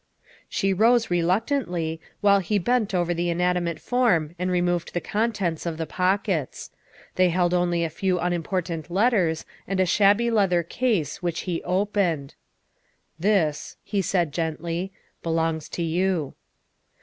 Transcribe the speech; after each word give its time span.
She 0.49 0.73
rose 0.73 1.11
reluctantly, 1.11 2.01
while 2.21 2.39
he 2.39 2.57
bent 2.57 2.91
over 2.95 3.13
the 3.13 3.29
inanimate 3.29 3.79
form 3.79 4.33
and 4.39 4.49
removed 4.49 4.95
the 4.95 4.99
contents 4.99 5.67
of 5.67 5.77
the 5.77 5.85
pockets. 5.85 6.71
They 7.17 7.29
held 7.29 7.53
only 7.53 7.83
a 7.83 7.89
few 7.91 8.17
unimportant 8.17 8.89
letters 8.89 9.45
and 9.67 9.79
a 9.79 9.85
shabby 9.85 10.31
leather 10.31 10.63
case, 10.63 11.21
which 11.21 11.41
he 11.41 11.61
opened." 11.61 12.33
This," 13.29 13.77
he 13.83 14.01
said 14.01 14.31
gently," 14.33 14.91
belongs 15.21 15.69
to 15.69 15.83
you." 15.83 16.33